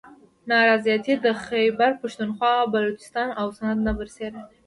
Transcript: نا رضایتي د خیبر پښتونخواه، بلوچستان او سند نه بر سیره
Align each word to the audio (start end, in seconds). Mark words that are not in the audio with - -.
نا 0.49 0.57
رضایتي 0.71 1.13
د 1.25 1.27
خیبر 1.45 1.91
پښتونخواه، 2.01 2.69
بلوچستان 2.73 3.27
او 3.39 3.47
سند 3.57 3.79
نه 3.87 3.91
بر 3.97 4.07
سیره 4.15 4.41